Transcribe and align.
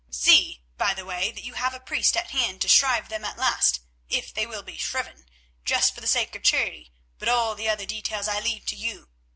See, 0.09 0.63
by 0.77 0.95
the 0.95 1.05
way, 1.05 1.29
that 1.31 1.43
you 1.43 1.53
have 1.53 1.75
a 1.75 1.79
priest 1.79 2.17
at 2.17 2.31
hand 2.31 2.59
to 2.61 2.67
shrive 2.67 3.09
them 3.09 3.23
at 3.23 3.37
last, 3.37 3.81
if 4.09 4.33
they 4.33 4.47
will 4.47 4.63
be 4.63 4.75
shriven, 4.75 5.29
just 5.63 5.93
for 5.93 6.01
the 6.01 6.07
sake 6.07 6.33
of 6.33 6.41
charity, 6.41 6.91
but 7.19 7.29
all 7.29 7.53
the 7.53 7.69
other 7.69 7.85
details 7.85 8.27
I 8.27 8.39
leave 8.39 8.65
to 8.65 8.75
you. 8.75 9.09